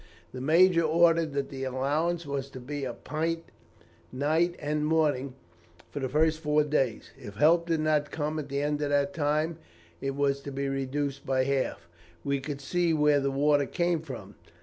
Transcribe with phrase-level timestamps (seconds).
[0.31, 3.43] "The major ordered that the allowance was to be a pint
[4.11, 5.35] night and morning
[5.91, 7.11] for the first four days.
[7.19, 9.59] If help did not come at the end of that time,
[10.01, 11.87] it was to be reduced by half.
[12.23, 14.33] We could see where the water came from.